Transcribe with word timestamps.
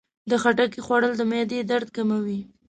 د 0.29 0.31
خټکي 0.41 0.79
خوړل 0.85 1.13
د 1.17 1.21
معدې 1.31 1.59
درد 1.71 1.87
کموي. 1.95 2.39